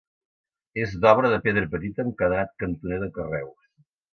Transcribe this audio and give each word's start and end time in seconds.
És 0.85 0.95
d'obra 1.03 1.31
de 1.35 1.39
pedra 1.45 1.65
petita, 1.75 2.07
amb 2.07 2.17
cadenat 2.23 2.57
cantoner 2.65 3.01
de 3.07 3.15
carreus. 3.19 3.73